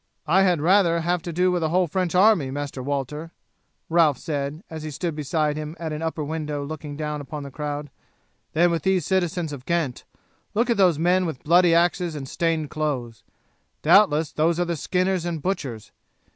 [0.25, 3.33] "I had rather have to do with a whole French army, Master Walter,"
[3.87, 7.51] Ralph said, as he stood beside him at an upper window looking down upon the
[7.51, 7.91] crowd,
[8.53, 10.05] "than with these citizens of Ghent.
[10.55, 13.23] Look at those men with bloody axes and stained clothes.
[13.83, 15.91] Doubtless those are the skinners and butchers.